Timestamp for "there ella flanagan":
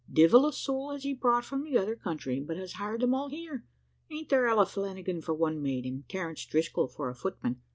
4.29-5.21